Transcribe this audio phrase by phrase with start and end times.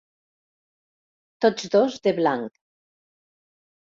[1.45, 2.57] Tots dos de blanc.